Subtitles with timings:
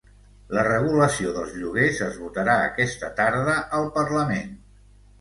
[0.57, 4.61] La regulació dels lloguers es votarà aquesta tarda al parlament.